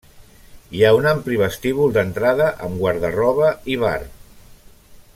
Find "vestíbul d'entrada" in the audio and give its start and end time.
1.41-2.49